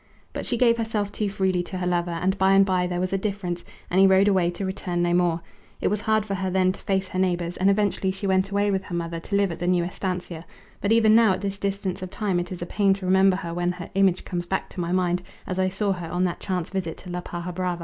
[0.33, 3.13] But she gave herself too freely to her lover, and by and by there was
[3.13, 5.41] a difference, and he rode away to return no more.
[5.79, 8.71] It was hard for her then to face her neighbours, and eventually she went away
[8.71, 10.43] with her mother to live at the new estancia;
[10.81, 13.53] but even now at this distance of time it is a pain to remember her
[13.53, 16.71] when her image comes back to my mind as I saw her on that chance
[16.71, 17.79] visit to La Paja Brava.